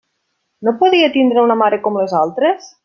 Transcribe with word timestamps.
No 0.69 0.73
podia 0.79 1.11
tindre 1.19 1.45
una 1.51 1.59
mare 1.63 1.81
com 1.87 2.03
les 2.03 2.21
altres? 2.25 2.77